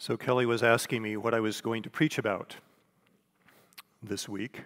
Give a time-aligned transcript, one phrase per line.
[0.00, 2.56] So Kelly was asking me what I was going to preach about
[4.02, 4.62] this week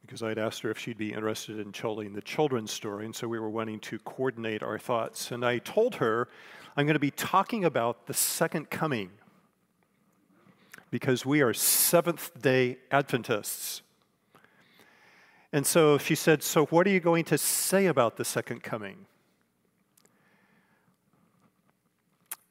[0.00, 3.28] because I'd asked her if she'd be interested in telling the children's story, and so
[3.28, 5.30] we were wanting to coordinate our thoughts.
[5.30, 6.26] And I told her
[6.74, 9.10] I'm going to be talking about the second coming
[10.90, 13.82] because we are Seventh day Adventists.
[15.52, 19.04] And so she said, So, what are you going to say about the second coming?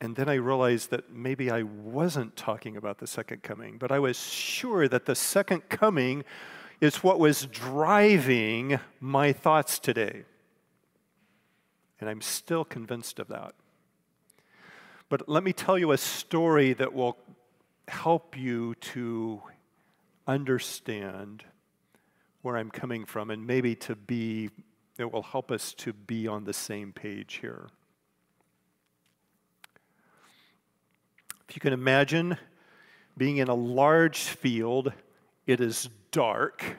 [0.03, 3.99] And then I realized that maybe I wasn't talking about the second coming, but I
[3.99, 6.25] was sure that the second coming
[6.81, 10.25] is what was driving my thoughts today.
[12.01, 13.53] And I'm still convinced of that.
[15.07, 17.17] But let me tell you a story that will
[17.87, 19.41] help you to
[20.27, 21.45] understand
[22.41, 24.49] where I'm coming from and maybe to be,
[24.99, 27.69] it will help us to be on the same page here.
[31.47, 32.37] If you can imagine
[33.17, 34.93] being in a large field,
[35.45, 36.77] it is dark.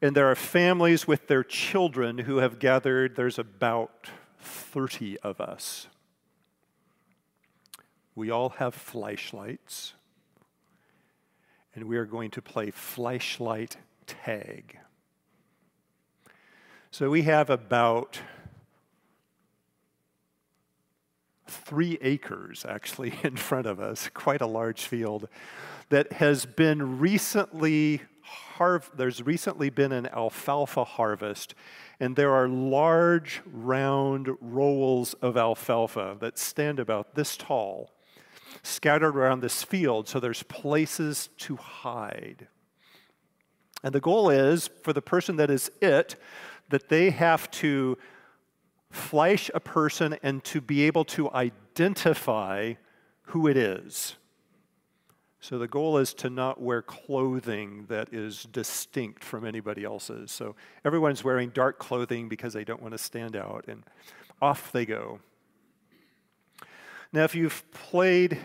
[0.00, 3.16] And there are families with their children who have gathered.
[3.16, 4.08] There's about
[4.38, 5.88] 30 of us.
[8.14, 9.94] We all have flashlights,
[11.74, 14.78] and we are going to play flashlight tag.
[16.90, 18.20] So we have about
[21.50, 25.28] three acres actually in front of us, quite a large field,
[25.90, 28.02] that has been recently
[28.96, 31.54] there's recently been an alfalfa harvest,
[32.00, 37.92] and there are large round rolls of alfalfa that stand about this tall,
[38.62, 42.48] scattered around this field, so there's places to hide.
[43.84, 46.16] And the goal is for the person that is it
[46.68, 47.96] that they have to
[48.90, 52.74] flash a person and to be able to identify
[53.22, 54.16] who it is.
[55.40, 60.32] So the goal is to not wear clothing that is distinct from anybody else's.
[60.32, 63.84] So everyone's wearing dark clothing because they don't want to stand out, and
[64.42, 65.20] off they go.
[67.12, 68.38] Now, if you've played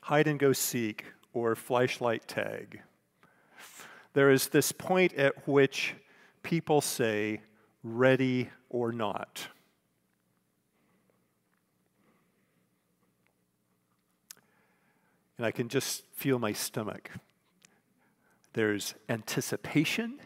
[0.00, 2.80] hide and go seek or flashlight tag,
[4.14, 5.94] there is this point at which
[6.42, 7.42] people say,
[7.82, 9.48] ready or not.
[15.36, 17.10] And I can just feel my stomach.
[18.54, 20.18] There's anticipation,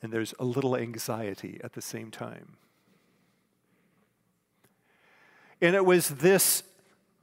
[0.00, 2.56] and there's a little anxiety at the same time.
[5.60, 6.62] And it was this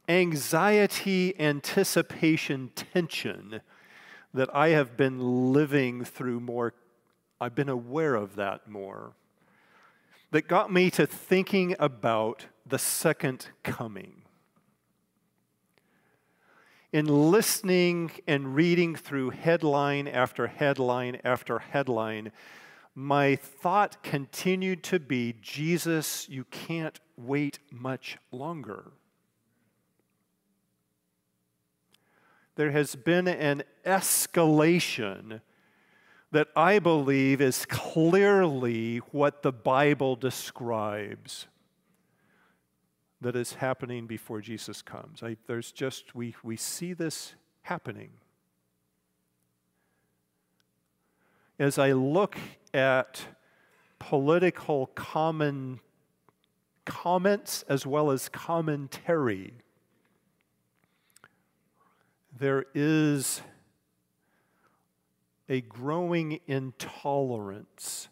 [0.10, 3.62] anxiety, anticipation tension
[4.34, 6.74] that I have been living through more
[7.42, 9.14] I've been aware of that more.
[10.30, 14.22] That got me to thinking about the second coming.
[16.94, 22.32] In listening and reading through headline after headline after headline,
[22.94, 28.92] my thought continued to be Jesus, you can't wait much longer.
[32.56, 35.42] There has been an escalation
[36.32, 41.48] that I believe is clearly what the Bible describes
[43.20, 45.22] that is happening before Jesus comes.
[45.22, 48.12] I, there's just, we, we see this happening.
[51.60, 52.38] As I look
[52.74, 53.22] at
[54.00, 55.80] political common
[56.86, 59.54] comments as well as commentary,
[62.40, 63.42] there is
[65.52, 68.08] a growing intolerance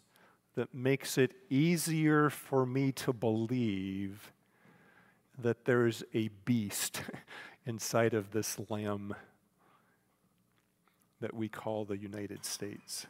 [0.56, 4.30] that makes it easier for me to believe
[5.38, 7.00] that there's a beast
[7.66, 9.14] inside of this lamb
[11.22, 13.06] that we call the United States.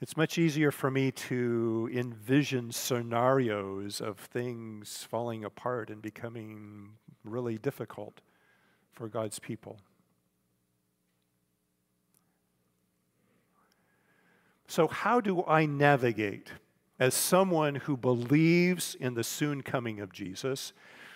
[0.00, 7.56] It's much easier for me to envision scenarios of things falling apart and becoming really
[7.56, 8.20] difficult
[8.92, 9.78] for God's people.
[14.70, 16.52] So, how do I navigate
[17.00, 20.72] as someone who believes in the soon coming of Jesus,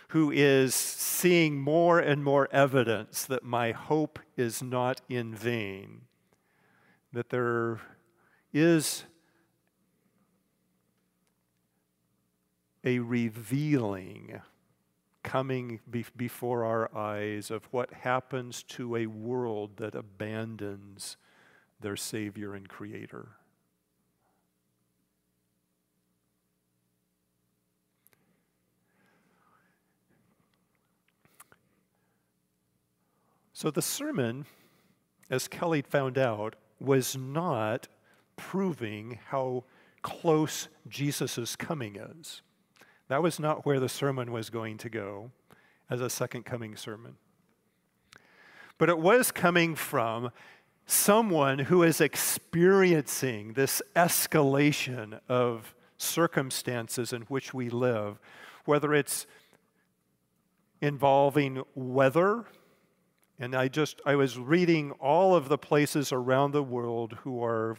[0.09, 6.01] who is seeing more and more evidence that my hope is not in vain,
[7.13, 7.79] that there
[8.53, 9.05] is
[12.83, 14.41] a revealing
[15.23, 21.17] coming be- before our eyes of what happens to a world that abandons
[21.81, 23.29] their Savior and Creator.
[33.55, 34.47] So the sermon,
[35.31, 37.87] as Kelly found out, was not
[38.35, 39.63] proving how
[40.03, 42.43] close Jesus' coming is.
[43.07, 45.31] That was not where the sermon was going to go
[45.89, 47.15] as a second coming sermon.
[48.77, 50.33] But it was coming from
[50.85, 58.19] someone who is experiencing this escalation of circumstances in which we live,
[58.65, 59.29] whether it's
[60.81, 62.47] involving weather,
[63.39, 67.77] and I just I was reading all of the places around the world who are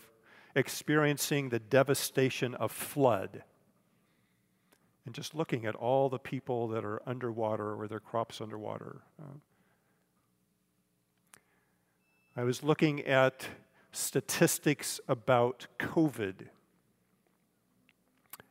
[0.56, 3.44] experiencing the devastation of flood.
[5.06, 9.02] And just looking at all the people that are underwater or their crops underwater.
[9.22, 9.38] Uh,
[12.36, 13.48] I was looking at
[13.92, 16.48] statistics about COVID.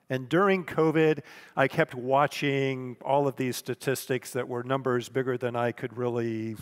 [0.08, 1.20] And during COVID,
[1.56, 6.56] I kept watching all of these statistics that were numbers bigger than I could really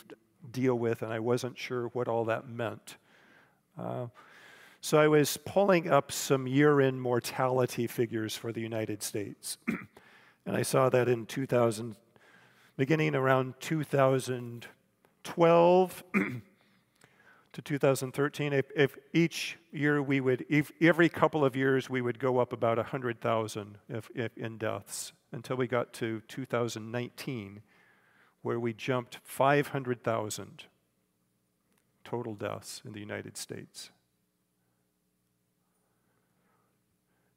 [0.50, 2.96] deal with, and I wasn't sure what all that meant.
[3.78, 4.06] Uh,
[4.80, 9.58] so I was pulling up some year end mortality figures for the United States.
[10.46, 11.94] and I saw that in 2000,
[12.76, 16.04] beginning around 2012
[17.52, 20.44] to 2013, if, if, each year we would,
[20.80, 25.56] every couple of years we would go up about 100,000 if, if in deaths until
[25.56, 27.62] we got to 2019,
[28.42, 30.64] where we jumped 500,000
[32.04, 33.90] total deaths in the United States.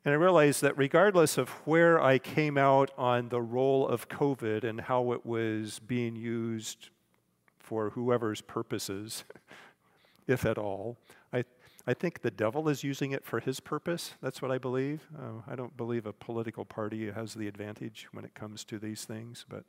[0.04, 4.64] And I realized that regardless of where I came out on the role of COVID
[4.64, 6.90] and how it was being used
[7.58, 9.24] for whoever's purposes,
[10.28, 10.98] if at all.
[11.34, 11.44] I,
[11.88, 14.14] I think the devil is using it for his purpose.
[14.22, 15.08] That's what I believe.
[15.18, 19.06] Uh, I don't believe a political party has the advantage when it comes to these
[19.06, 19.64] things, but.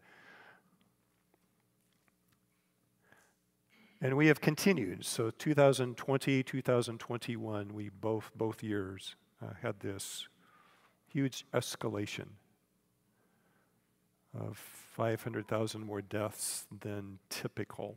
[4.01, 5.05] And we have continued.
[5.07, 10.29] So 2020, 2021, we both both years uh, had this
[11.09, 12.27] huge escalation
[14.39, 17.97] of 500,000 more deaths than typical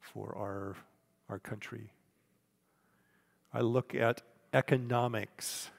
[0.00, 0.74] for our
[1.28, 1.92] our country.
[3.52, 4.22] I look at
[4.52, 5.70] economics.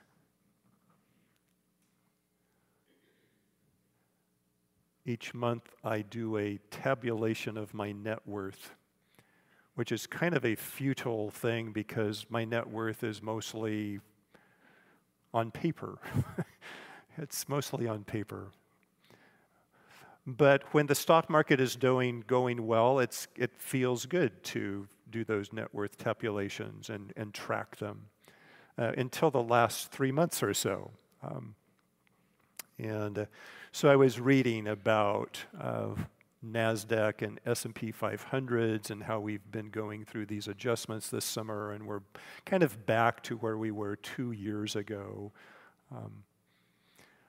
[5.07, 8.71] Each month, I do a tabulation of my net worth,
[9.75, 14.01] which is kind of a futile thing because my net worth is mostly
[15.33, 16.00] on paper.
[17.18, 18.50] it's mostly on paper.
[20.25, 25.24] But when the stock market is doing going well, it's it feels good to do
[25.24, 28.07] those net worth tabulations and, and track them
[28.77, 30.92] uh, until the last three months or so.
[31.24, 31.56] Um,
[32.77, 33.25] and uh,
[33.77, 35.89] so I was reading about uh,
[36.44, 41.85] NASDAQ and S&P 500s and how we've been going through these adjustments this summer and
[41.85, 42.01] we're
[42.44, 45.31] kind of back to where we were two years ago.
[45.95, 46.24] Um,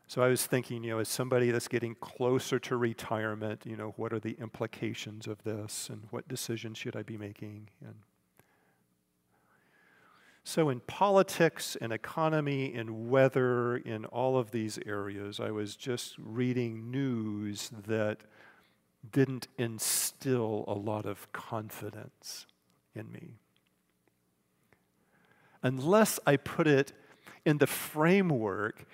[0.07, 3.93] so I was thinking, you know, as somebody that's getting closer to retirement, you know,
[3.99, 7.69] what are the implications of this and what decisions should I be making?
[7.85, 7.97] And
[10.49, 16.15] so in politics and economy and weather, in all of these areas, I was just
[16.17, 18.21] reading news that
[19.13, 22.47] didn't instill a lot of confidence
[22.95, 23.35] in me.
[25.63, 26.95] Unless I put it
[27.45, 28.87] in the framework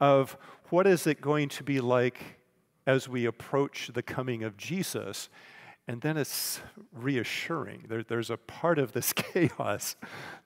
[0.00, 0.38] of
[0.70, 2.40] what is it going to be like
[2.86, 5.28] as we approach the coming of Jesus?
[5.88, 6.60] And then it's
[6.92, 7.86] reassuring.
[7.88, 9.96] There, there's a part of this chaos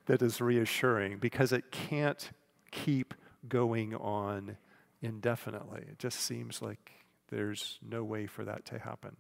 [0.07, 2.31] that is reassuring because it can't
[2.71, 3.15] keep
[3.49, 4.57] going on
[5.03, 5.83] indefinitely.
[5.83, 6.91] It just seems like
[7.29, 9.17] there's no way for that to happen.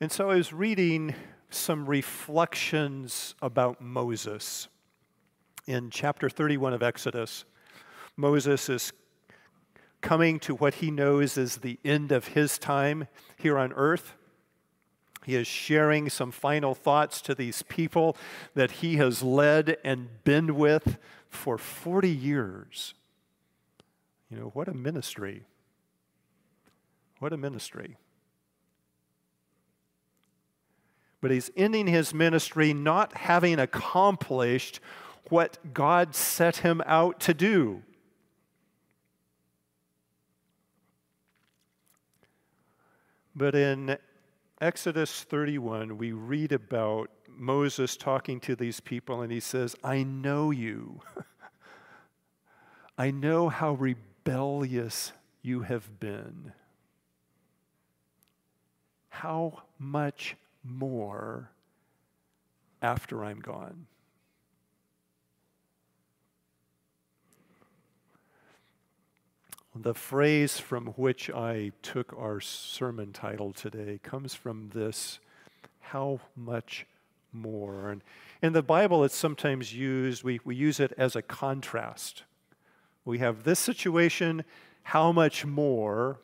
[0.00, 1.14] And so I was reading
[1.48, 4.66] some reflections about Moses.
[5.66, 7.44] In chapter 31 of Exodus,
[8.16, 8.92] Moses is
[10.00, 14.14] coming to what he knows is the end of his time here on earth.
[15.24, 18.16] He is sharing some final thoughts to these people
[18.54, 22.94] that he has led and been with for 40 years.
[24.28, 25.44] You know, what a ministry.
[27.20, 27.98] What a ministry.
[31.22, 34.80] but he's ending his ministry not having accomplished
[35.32, 37.82] what God set him out to do.
[43.34, 43.96] But in
[44.60, 50.50] Exodus 31, we read about Moses talking to these people, and he says, I know
[50.50, 51.00] you.
[52.98, 56.52] I know how rebellious you have been.
[59.08, 61.50] How much more
[62.82, 63.86] after I'm gone?
[69.74, 75.18] The phrase from which I took our sermon title today comes from this
[75.80, 76.86] how much
[77.32, 77.88] more?
[77.88, 78.02] And
[78.42, 82.24] in the Bible, it's sometimes used, we, we use it as a contrast.
[83.06, 84.44] We have this situation,
[84.82, 86.20] how much more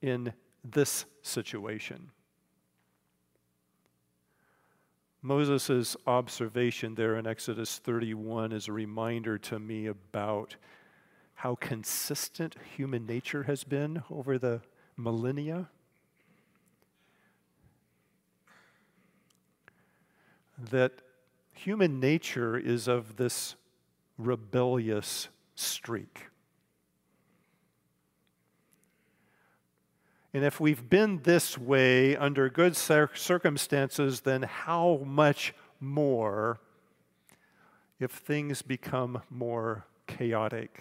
[0.00, 0.32] in
[0.64, 2.12] this situation?
[5.20, 10.56] Moses' observation there in Exodus 31 is a reminder to me about
[11.44, 14.62] how consistent human nature has been over the
[14.96, 15.68] millennia.
[20.70, 21.02] That
[21.52, 23.56] human nature is of this
[24.16, 26.28] rebellious streak.
[30.32, 36.58] And if we've been this way under good circumstances, then how much more
[38.00, 40.80] if things become more chaotic?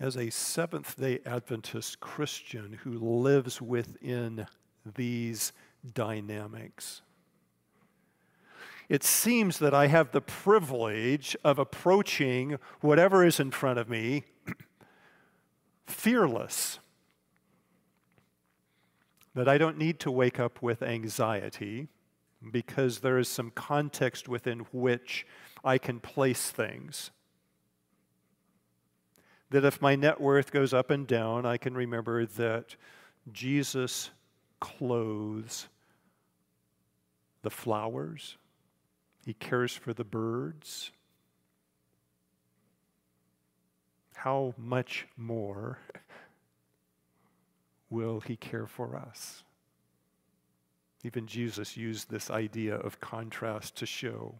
[0.00, 4.46] As a Seventh day Adventist Christian who lives within
[4.94, 5.52] these
[5.92, 7.02] dynamics,
[8.88, 14.22] it seems that I have the privilege of approaching whatever is in front of me
[15.86, 16.78] fearless.
[19.34, 21.88] That I don't need to wake up with anxiety
[22.52, 25.26] because there is some context within which
[25.64, 27.10] I can place things.
[29.50, 32.76] That if my net worth goes up and down, I can remember that
[33.32, 34.10] Jesus
[34.60, 35.68] clothes
[37.42, 38.36] the flowers
[39.28, 40.90] he cares for the birds.
[44.14, 45.80] How much more
[47.90, 49.44] will He care for us?
[51.04, 54.36] Even Jesus used this idea of contrast to show.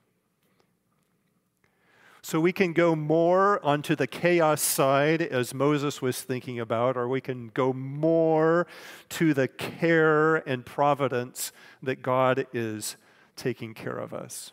[2.20, 7.08] So we can go more onto the chaos side, as Moses was thinking about, or
[7.08, 8.66] we can go more
[9.10, 12.96] to the care and providence that God is
[13.36, 14.52] taking care of us.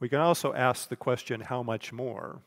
[0.00, 2.40] We can also ask the question how much more?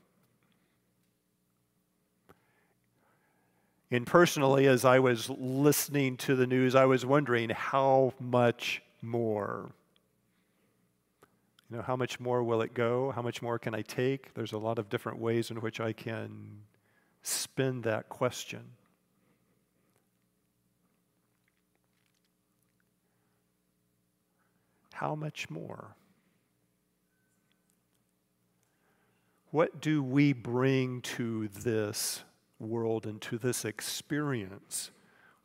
[3.90, 9.72] And personally, as I was listening to the news, I was wondering how much more?
[11.72, 13.12] You know, how much more will it go?
[13.12, 14.34] How much more can I take?
[14.34, 16.64] There's a lot of different ways in which I can
[17.24, 18.62] spin that question.
[24.92, 25.96] How much more?
[29.52, 32.24] What do we bring to this
[32.60, 34.92] world and to this experience?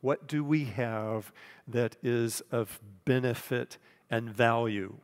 [0.01, 1.31] What do we have
[1.69, 3.77] that is of benefit
[4.09, 4.97] and value?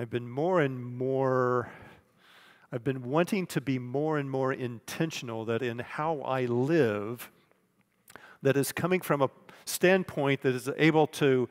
[0.00, 1.72] I've been more and more,
[2.70, 7.32] I've been wanting to be more and more intentional that in how I live,
[8.42, 9.30] that is coming from a
[9.64, 11.48] standpoint that is able to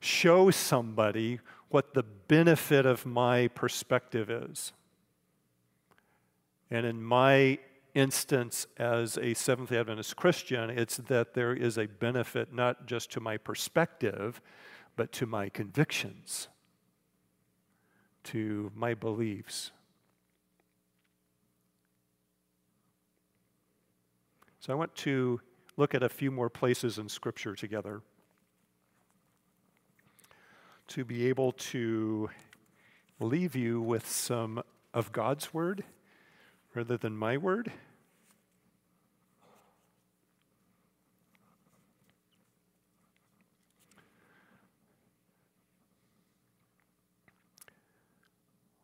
[0.00, 4.72] show somebody what the benefit of my perspective is.
[6.72, 7.60] And in my
[7.94, 13.12] instance, as a Seventh day Adventist Christian, it's that there is a benefit not just
[13.12, 14.40] to my perspective,
[14.96, 16.48] but to my convictions,
[18.32, 19.70] to my beliefs.
[24.60, 25.40] So I want to
[25.76, 28.02] look at a few more places in Scripture together
[30.88, 32.28] to be able to
[33.20, 35.84] leave you with some of God's word
[36.74, 37.72] rather than my word.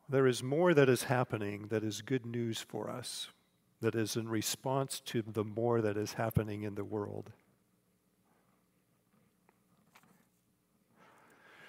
[0.08, 3.28] There is more that is happening that is good news for us,
[3.80, 7.32] that is in response to the more that is happening in the world.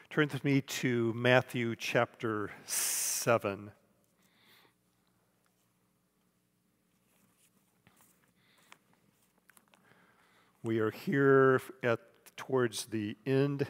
[0.09, 3.71] Turn with me to Matthew chapter 7.
[10.61, 11.99] We are here at
[12.35, 13.65] towards the end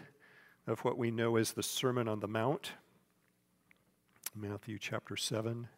[0.66, 2.72] of what we know as the Sermon on the Mount.
[4.38, 5.70] Matthew chapter 7.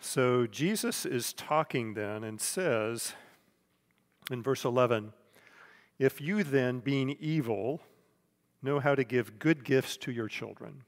[0.00, 3.12] So Jesus is talking then and says
[4.28, 5.12] in verse 11,
[6.00, 7.80] If you then, being evil,
[8.60, 10.82] know how to give good gifts to your children,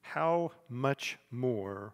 [0.00, 1.92] how much more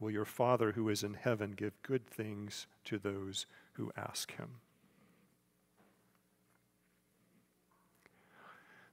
[0.00, 4.60] will your Father who is in heaven give good things to those who ask him?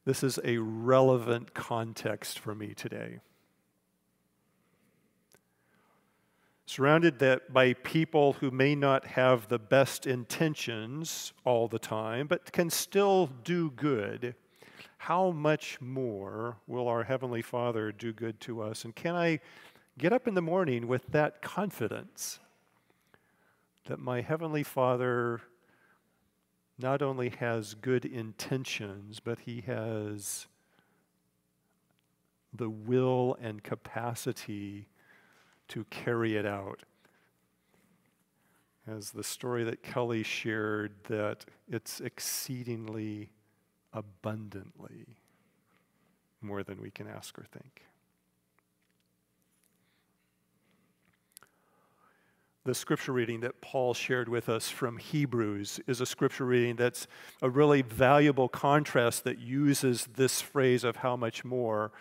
[0.06, 3.20] This is a relevant context for me today.
[6.66, 12.52] surrounded that by people who may not have the best intentions all the time, but
[12.52, 14.36] can still do good,
[14.98, 18.84] how much more will our Heavenly Father do good to us?
[18.84, 19.40] And can I
[19.98, 22.40] get up in the morning with that confidence
[23.86, 25.42] that my Heavenly Father
[26.78, 30.48] not only has good intentions, but He has
[32.54, 34.88] the will and capacity
[35.70, 36.84] to carry it out.
[38.88, 43.30] As the story that Kelly shared, that it's exceedingly
[43.94, 45.18] abundantly
[46.42, 47.84] more than we can ask or think.
[52.66, 57.08] The scripture reading that Paul shared with us from Hebrews is a scripture reading that's
[57.42, 61.92] a really valuable contrast that uses this phrase of how much more.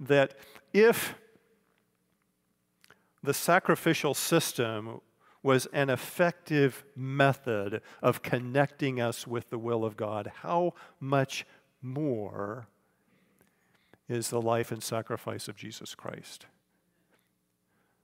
[0.00, 0.34] That
[0.72, 1.14] if
[3.22, 5.00] the sacrificial system
[5.42, 10.32] was an effective method of connecting us with the will of God.
[10.40, 11.46] How much
[11.82, 12.66] more
[14.08, 16.46] is the life and sacrifice of Jesus Christ?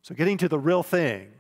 [0.03, 1.33] So, getting to the real thing,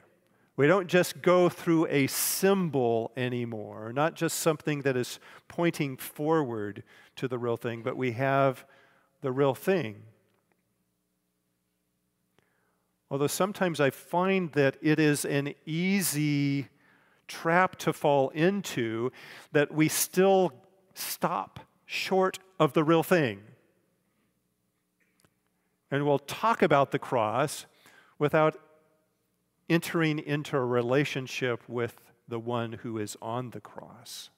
[0.60, 6.82] we don't just go through a symbol anymore, not just something that is pointing forward
[7.16, 8.66] to the real thing, but we have
[9.22, 10.02] the real thing.
[13.10, 16.68] Although sometimes I find that it is an easy
[17.26, 19.12] trap to fall into,
[19.52, 20.52] that we still
[20.92, 23.40] stop short of the real thing.
[25.90, 27.64] And we'll talk about the cross
[28.18, 28.60] without
[29.70, 34.28] entering into a relationship with the one who is on the cross.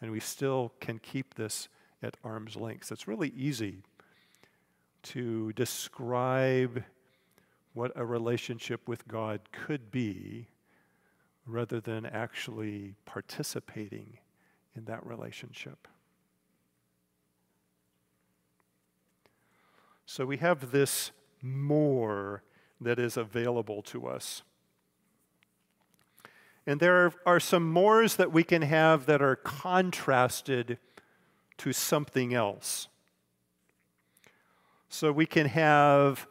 [0.00, 1.68] And we still can keep this
[2.02, 2.92] at arm's length.
[2.92, 3.78] It's really easy
[5.04, 6.82] to describe
[7.72, 10.48] what a relationship with God could be
[11.46, 14.18] rather than actually participating
[14.74, 15.86] in that relationship.
[20.04, 22.42] So we have this more
[22.80, 24.42] that is available to us.
[26.66, 30.78] And there are some mores that we can have that are contrasted
[31.58, 32.88] to something else.
[34.88, 36.26] So we can have,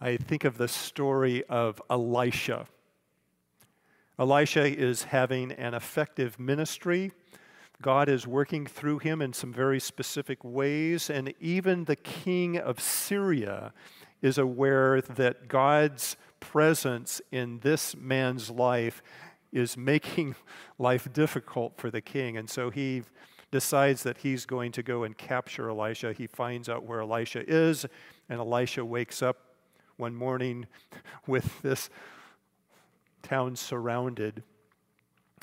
[0.00, 2.66] I think of the story of Elisha.
[4.18, 7.12] Elisha is having an effective ministry.
[7.80, 12.80] God is working through him in some very specific ways, and even the king of
[12.80, 13.72] Syria
[14.22, 19.02] is aware that God's presence in this man's life
[19.52, 20.34] is making
[20.78, 22.36] life difficult for the king.
[22.36, 23.02] And so he
[23.50, 26.12] decides that he's going to go and capture Elisha.
[26.12, 27.86] He finds out where Elisha is,
[28.28, 29.54] and Elisha wakes up
[29.96, 30.66] one morning
[31.26, 31.88] with this
[33.22, 34.42] town surrounded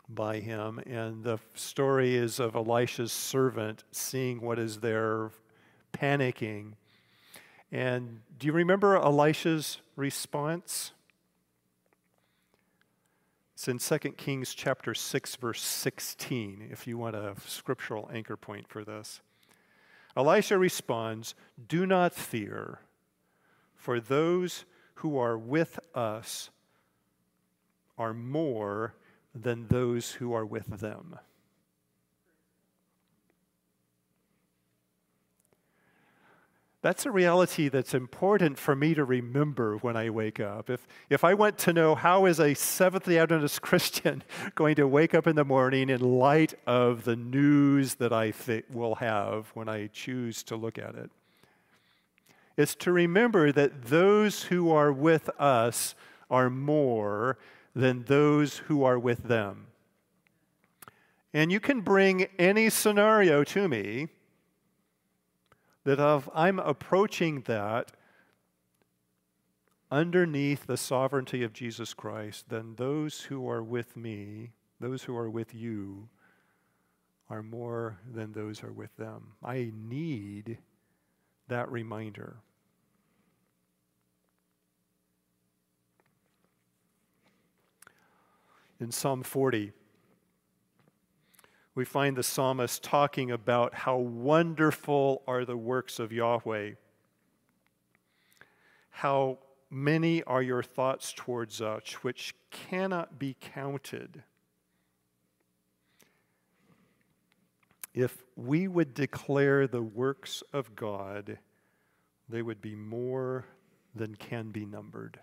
[0.07, 0.79] by him.
[0.85, 5.31] And the story is of Elisha's servant seeing what is there,
[5.93, 6.73] panicking.
[7.75, 10.93] And do you remember Elisha's response?
[13.53, 18.69] It's in 2 Kings chapter 6 verse 16 if you want a scriptural anchor point
[18.69, 19.19] for this.
[20.15, 21.35] Elisha responds,
[21.67, 22.79] "Do not fear,
[23.75, 24.63] for those
[24.95, 26.51] who are with us
[27.97, 28.95] are more
[29.33, 31.19] than those who are with them."
[36.85, 40.69] That's a reality that's important for me to remember when I wake up.
[40.69, 44.21] If, if I want to know how is a Seventh day Adventist Christian
[44.53, 48.65] going to wake up in the morning in light of the news that I th-
[48.71, 51.09] will have when I choose to look at it,
[52.55, 55.95] it's to remember that those who are with us
[56.29, 57.39] are more
[57.75, 59.65] than those who are with them.
[61.33, 64.09] And you can bring any scenario to me
[65.85, 67.91] that if I'm approaching that
[69.91, 75.29] underneath the sovereignty of Jesus Christ, then those who are with me, those who are
[75.29, 76.09] with you,
[77.29, 79.33] are more than those who are with them.
[79.43, 80.57] I need
[81.47, 82.37] that reminder.
[88.79, 89.71] In Psalm 40,
[91.75, 96.71] we find the psalmist talking about how wonderful are the works of Yahweh,
[98.89, 99.37] how
[99.69, 104.23] many are your thoughts towards us, which cannot be counted.
[107.93, 111.37] If we would declare the works of God,
[112.29, 113.45] they would be more
[113.93, 115.19] than can be numbered.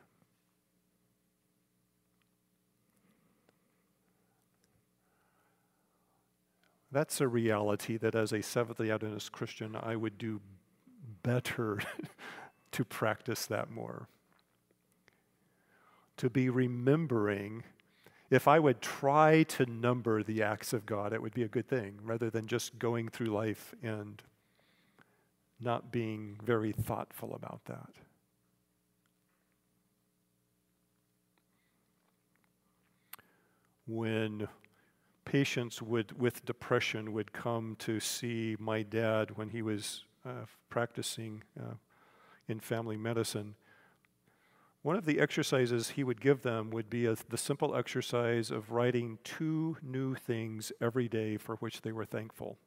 [6.92, 10.42] That's a reality that as a Seventh day Adventist Christian, I would do
[11.22, 11.80] better
[12.72, 14.08] to practice that more.
[16.18, 17.64] To be remembering,
[18.30, 21.66] if I would try to number the acts of God, it would be a good
[21.66, 24.22] thing rather than just going through life and
[25.58, 27.88] not being very thoughtful about that.
[33.86, 34.46] When
[35.32, 41.42] patients would, with depression would come to see my dad when he was uh, practicing
[41.58, 41.72] uh,
[42.48, 43.54] in family medicine.
[44.82, 48.72] One of the exercises he would give them would be a, the simple exercise of
[48.72, 52.58] writing two new things every day for which they were thankful.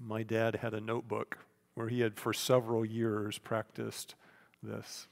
[0.00, 1.38] My dad had a notebook
[1.76, 4.16] where he had for several years practiced
[4.64, 5.06] this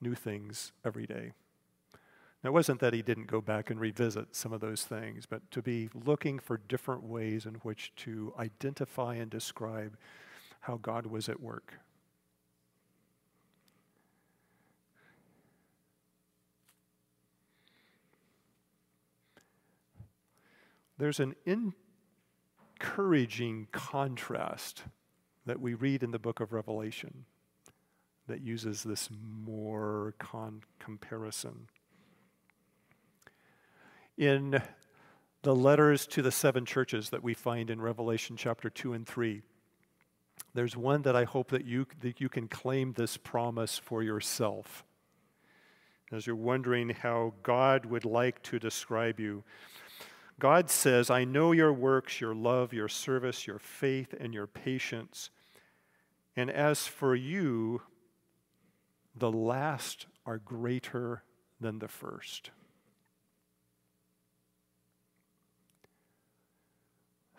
[0.00, 1.32] new things every day.
[2.42, 5.48] Now, it wasn't that he didn't go back and revisit some of those things, but
[5.52, 9.96] to be looking for different ways in which to identify and describe
[10.60, 11.74] how God was at work.
[20.98, 21.34] There's an
[22.80, 24.84] encouraging contrast
[25.46, 27.24] that we read in the book of Revelation
[28.28, 31.68] that uses this more con- comparison
[34.16, 34.62] in
[35.42, 39.42] the letters to the seven churches that we find in Revelation chapter 2 and 3.
[40.54, 44.84] There's one that I hope that you, that you can claim this promise for yourself.
[46.12, 49.44] As you're wondering how God would like to describe you,
[50.38, 55.30] God says, I know your works, your love, your service, your faith, and your patience.
[56.36, 57.82] And as for you,
[59.14, 61.22] the last are greater
[61.60, 62.50] than the first.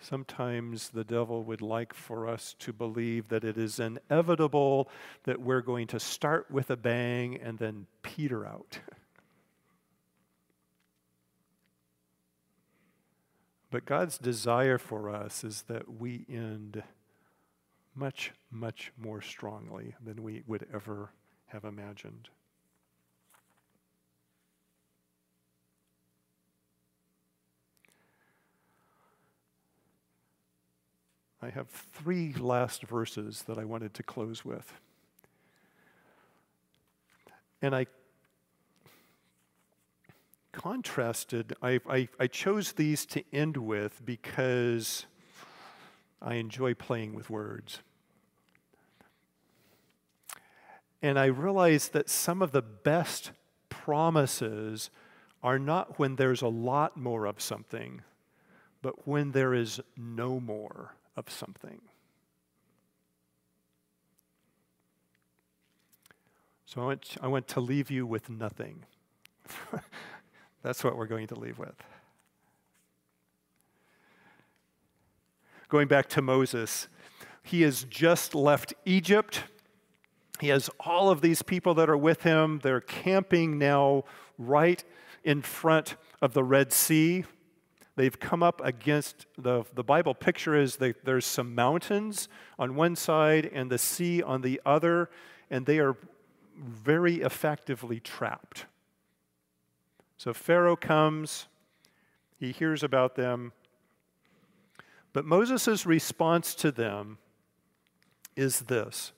[0.04, 4.90] Sometimes the devil would like for us to believe that it is inevitable
[5.24, 8.80] that we're going to start with a bang and then peter out.
[13.72, 16.84] But God's desire for us is that we end
[17.96, 21.10] much, much more strongly than we would ever
[21.48, 22.30] have imagined.
[31.44, 34.72] I have three last verses that I wanted to close with.
[37.62, 37.88] And I
[40.54, 45.06] contrasted, I, I, I, chose these to end with because
[46.22, 47.80] I enjoy playing with words.
[51.02, 53.32] And I realized that some of the best
[53.68, 54.90] promises
[55.42, 58.02] are not when there's a lot more of something,
[58.82, 61.82] but when there is no more of something.
[66.66, 68.86] So I want, I want to leave you with nothing.
[70.64, 71.76] That's what we're going to leave with.
[75.70, 76.88] Going back to Moses,
[77.44, 79.44] he has just left Egypt.
[80.40, 82.60] He has all of these people that are with him.
[82.64, 84.06] They're camping now
[84.38, 84.84] right
[85.24, 87.26] in front of the Red Sea.
[87.96, 92.28] They've come up against the, the Bible picture is that there's some mountains
[92.58, 95.10] on one side and the sea on the other,
[95.52, 95.96] and they are
[96.58, 98.66] very effectively trapped.
[100.18, 101.48] So Pharaoh comes,
[102.40, 103.52] he hears about them,
[105.12, 107.20] but Moses' response to them
[108.36, 109.12] is this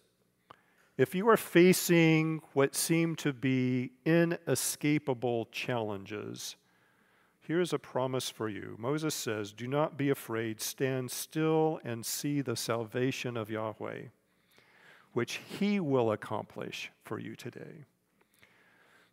[0.97, 6.57] If you are facing what seem to be inescapable challenges,
[7.47, 8.75] Here's a promise for you.
[8.79, 14.05] Moses says, Do not be afraid, stand still and see the salvation of Yahweh,
[15.13, 17.85] which he will accomplish for you today.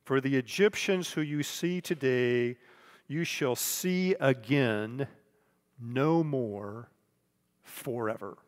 [0.02, 2.56] For the Egyptians who you see today,
[3.06, 5.08] you shall see again
[5.78, 6.88] no more
[7.62, 8.38] forever.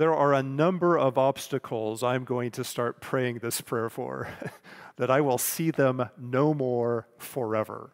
[0.00, 4.28] there are a number of obstacles I'm going to start praying this prayer for,
[5.00, 7.90] that I will see them no more forever.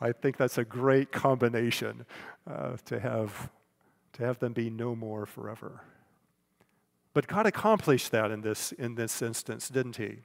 [0.00, 2.04] I think that's a great combination
[2.50, 3.48] uh, to, have,
[4.14, 5.82] to have them be no more forever.
[7.14, 10.16] But God accomplished that in this, in this instance, didn't He?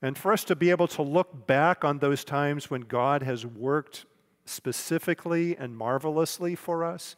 [0.00, 3.44] And for us to be able to look back on those times when God has
[3.44, 4.06] worked
[4.46, 7.14] specifically and marvelously for us,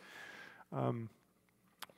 [0.73, 1.09] um,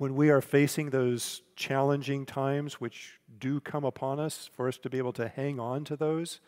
[0.00, 4.88] when we are facing those challenging times which do come upon us, for us to
[4.88, 6.40] be able to hang on to those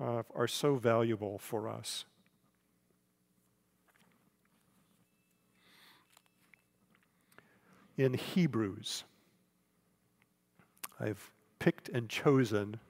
[0.00, 2.06] uh, are so valuable for us.
[7.98, 9.04] In Hebrews,
[10.98, 12.80] I've picked and chosen.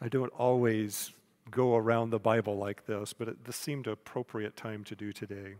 [0.00, 1.10] I don't always
[1.50, 5.56] go around the Bible like this, but it, this seemed appropriate time to do today.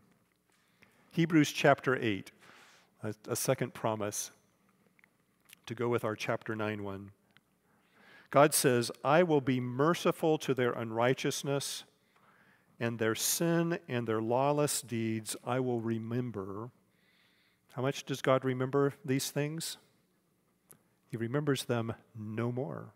[1.11, 2.31] Hebrews chapter 8,
[3.03, 4.31] a, a second promise
[5.67, 7.11] to go with our chapter 9 one.
[8.31, 11.85] God says, I will be merciful to their unrighteousness,
[12.79, 16.71] and their sin and their lawless deeds I will remember.
[17.73, 19.77] How much does God remember these things?
[21.09, 22.95] He remembers them no more.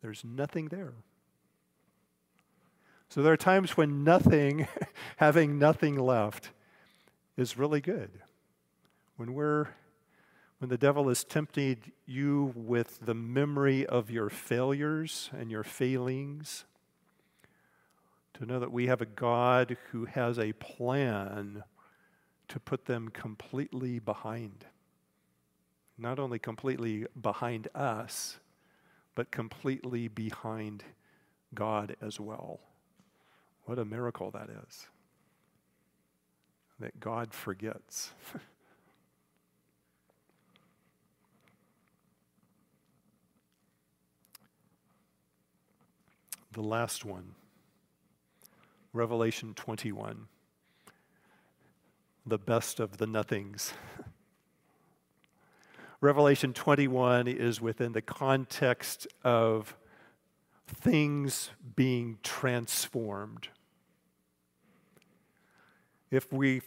[0.00, 0.94] There's nothing there.
[3.08, 4.68] So there are times when nothing,
[5.16, 6.50] having nothing left,
[7.36, 8.10] is really good.
[9.16, 9.68] When we're
[10.58, 16.66] when the devil has tempted you with the memory of your failures and your failings,
[18.34, 21.64] to know that we have a God who has a plan
[22.48, 24.66] to put them completely behind
[26.00, 28.38] not only completely behind us,
[29.14, 30.82] but completely behind
[31.54, 32.60] God as well.
[33.66, 34.86] What a miracle that is.
[36.80, 38.12] That God forgets.
[46.52, 47.34] the last one,
[48.94, 50.26] Revelation 21,
[52.26, 53.74] the best of the nothings.
[56.00, 59.76] Revelation 21 is within the context of
[60.66, 63.48] things being transformed.
[66.10, 66.62] If we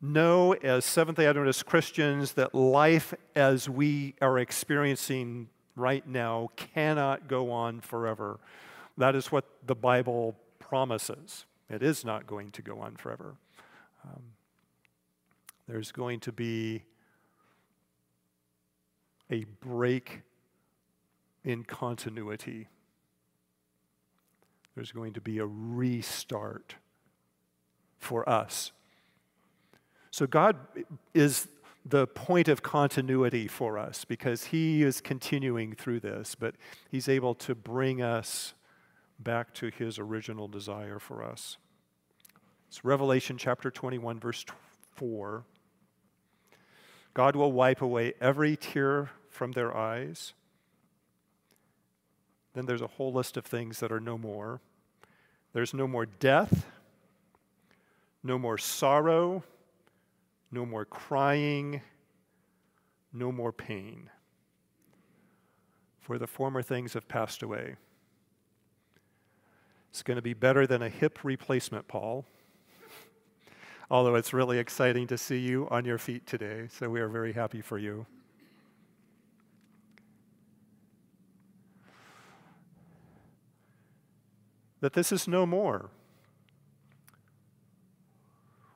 [0.00, 7.28] know as Seventh day Adventist Christians that life as we are experiencing right now cannot
[7.28, 8.38] go on forever,
[8.96, 11.44] that is what the Bible promises.
[11.68, 13.34] It is not going to go on forever.
[14.04, 14.22] Um,
[15.68, 16.84] there's going to be
[19.30, 20.22] a break
[21.44, 22.68] in continuity.
[24.74, 26.76] There's going to be a restart
[27.98, 28.72] for us.
[30.10, 30.56] So, God
[31.14, 31.48] is
[31.84, 36.54] the point of continuity for us because He is continuing through this, but
[36.90, 38.54] He's able to bring us
[39.18, 41.56] back to His original desire for us.
[42.68, 44.44] It's Revelation chapter 21, verse
[44.92, 45.44] 4.
[47.14, 50.34] God will wipe away every tear from their eyes.
[52.54, 54.60] Then there's a whole list of things that are no more.
[55.52, 56.66] There's no more death,
[58.22, 59.42] no more sorrow,
[60.50, 61.80] no more crying,
[63.12, 64.10] no more pain.
[66.00, 67.76] For the former things have passed away.
[69.90, 72.24] It's going to be better than a hip replacement, Paul.
[73.90, 77.32] Although it's really exciting to see you on your feet today, so we are very
[77.32, 78.06] happy for you.
[84.80, 85.90] that this is no more.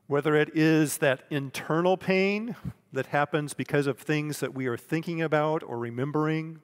[0.07, 2.57] Whether it is that internal pain
[2.93, 6.61] that happens because of things that we are thinking about or remembering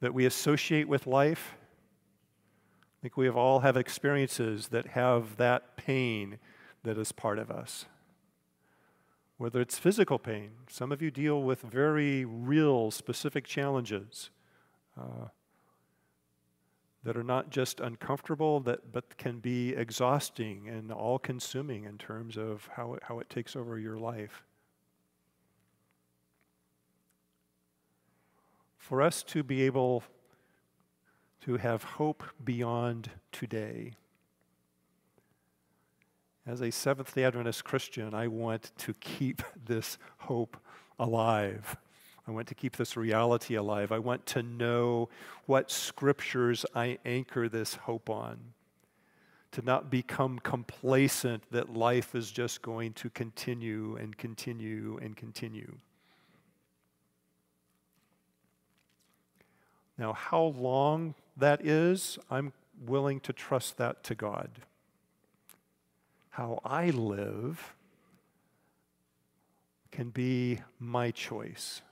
[0.00, 1.54] that we associate with life.
[1.54, 6.38] I think we have all have experiences that have that pain
[6.82, 7.86] that is part of us.
[9.38, 14.30] Whether it's physical pain, some of you deal with very real, specific challenges.
[15.00, 15.28] Uh,
[17.04, 22.36] that are not just uncomfortable, that, but can be exhausting and all consuming in terms
[22.36, 24.44] of how it, how it takes over your life.
[28.78, 30.04] For us to be able
[31.42, 33.94] to have hope beyond today,
[36.46, 40.56] as a Seventh day Adventist Christian, I want to keep this hope
[40.98, 41.76] alive.
[42.26, 43.90] I want to keep this reality alive.
[43.92, 45.08] I want to know
[45.46, 48.38] what scriptures I anchor this hope on.
[49.52, 55.76] to not become complacent that life is just going to continue and continue and continue.
[59.98, 62.52] Now, how long that is, I'm
[62.86, 64.50] willing to trust that to God.
[66.30, 67.74] How I live
[69.90, 71.82] can be my choice.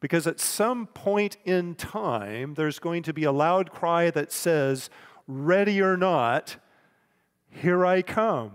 [0.00, 4.88] Because at some point in time, there's going to be a loud cry that says,
[5.28, 6.56] Ready or not,
[7.50, 8.52] here I come.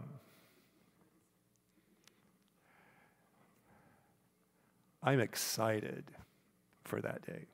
[5.03, 6.05] I'm excited
[6.83, 7.45] for that day.